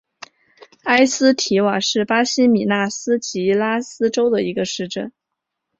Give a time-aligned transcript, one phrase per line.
[0.85, 5.13] 埃斯蒂瓦是巴西米纳斯吉拉斯州的一个市镇。